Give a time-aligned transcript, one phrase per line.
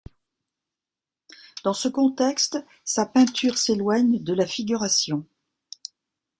[1.63, 5.27] Dans ce contexte sa peinture s'éloigne de la figuration.